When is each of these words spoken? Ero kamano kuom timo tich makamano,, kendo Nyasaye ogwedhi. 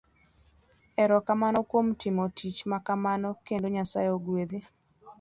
Ero 1.03 1.17
kamano 1.27 1.59
kuom 1.69 1.87
timo 2.01 2.23
tich 2.37 2.59
makamano,, 2.71 3.29
kendo 3.45 3.65
Nyasaye 3.73 4.09
ogwedhi. 4.17 4.59